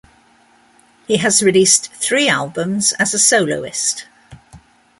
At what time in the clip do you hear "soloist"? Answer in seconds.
3.19-4.07